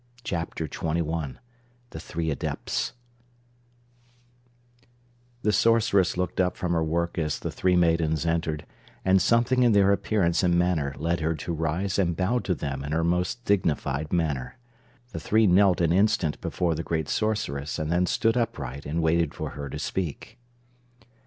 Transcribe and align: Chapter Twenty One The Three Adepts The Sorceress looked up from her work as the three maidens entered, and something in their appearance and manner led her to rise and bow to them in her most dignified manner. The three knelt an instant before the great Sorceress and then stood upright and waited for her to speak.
Chapter 0.23 0.67
Twenty 0.67 1.03
One 1.03 1.37
The 1.91 1.99
Three 1.99 2.31
Adepts 2.31 2.93
The 5.43 5.51
Sorceress 5.51 6.17
looked 6.17 6.39
up 6.41 6.57
from 6.57 6.71
her 6.71 6.83
work 6.83 7.19
as 7.19 7.37
the 7.37 7.51
three 7.51 7.75
maidens 7.75 8.25
entered, 8.25 8.65
and 9.05 9.21
something 9.21 9.61
in 9.61 9.73
their 9.73 9.91
appearance 9.91 10.41
and 10.41 10.57
manner 10.57 10.95
led 10.97 11.19
her 11.19 11.35
to 11.35 11.53
rise 11.53 11.99
and 11.99 12.17
bow 12.17 12.39
to 12.39 12.55
them 12.55 12.83
in 12.83 12.93
her 12.93 13.03
most 13.03 13.45
dignified 13.45 14.11
manner. 14.11 14.57
The 15.11 15.19
three 15.19 15.45
knelt 15.45 15.81
an 15.81 15.91
instant 15.93 16.41
before 16.41 16.73
the 16.73 16.81
great 16.81 17.07
Sorceress 17.07 17.77
and 17.77 17.91
then 17.91 18.07
stood 18.07 18.35
upright 18.35 18.87
and 18.87 19.03
waited 19.03 19.35
for 19.35 19.51
her 19.51 19.69
to 19.69 19.77
speak. 19.77 20.39